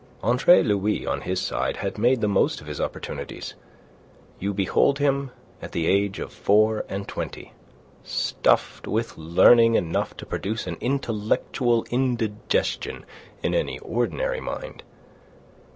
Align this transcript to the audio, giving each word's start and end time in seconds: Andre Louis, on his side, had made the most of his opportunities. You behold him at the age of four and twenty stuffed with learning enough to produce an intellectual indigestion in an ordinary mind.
Andre 0.23 0.63
Louis, 0.63 1.05
on 1.05 1.21
his 1.21 1.39
side, 1.39 1.77
had 1.77 1.99
made 1.99 2.21
the 2.21 2.27
most 2.27 2.59
of 2.59 2.65
his 2.65 2.81
opportunities. 2.81 3.53
You 4.39 4.51
behold 4.51 4.97
him 4.97 5.29
at 5.61 5.73
the 5.73 5.85
age 5.85 6.17
of 6.17 6.33
four 6.33 6.85
and 6.89 7.07
twenty 7.07 7.53
stuffed 8.03 8.87
with 8.87 9.15
learning 9.15 9.75
enough 9.75 10.17
to 10.17 10.25
produce 10.25 10.65
an 10.65 10.77
intellectual 10.81 11.85
indigestion 11.91 13.05
in 13.43 13.53
an 13.53 13.69
ordinary 13.83 14.39
mind. 14.41 14.81